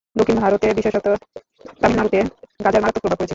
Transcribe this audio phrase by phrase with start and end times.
[0.15, 1.05] দক্ষিণ ভারতে, বিশেষত
[1.81, 2.19] তামিলনাড়ুতে
[2.59, 3.29] গাজার মারাত্মক প্রভাব পড়েছিল।